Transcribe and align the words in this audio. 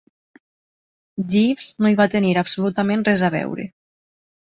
Jeeves 1.35 1.69
no 1.83 1.93
hi 1.93 1.99
va 2.01 2.09
tenir 2.17 2.35
absolutament 2.45 3.09
res 3.13 3.29
a 3.31 3.35
veure. 3.41 3.73